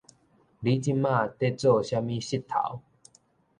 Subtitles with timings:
[0.03, 0.17] 你這馬咧做
[1.83, 2.81] 啥物穡頭？